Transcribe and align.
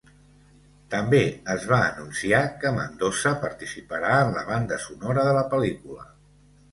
També 0.93 1.17
es 1.55 1.67
va 1.71 1.77
anunciar 1.89 2.39
que 2.63 2.71
Mandoza 2.77 3.33
participarà 3.43 4.15
en 4.23 4.33
la 4.39 4.47
banda 4.47 4.81
sonora 4.87 5.27
de 5.29 5.35
la 5.39 5.45
pel·lícula. 5.53 6.07